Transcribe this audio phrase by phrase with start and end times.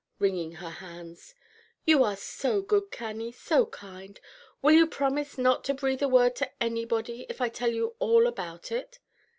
[0.17, 1.35] wringing her hands.
[1.85, 4.19] "You are so good, Cannie, so kind.
[4.59, 8.25] Will you promise not to breathe a word to anybody if I tell you all
[8.25, 8.97] about it?"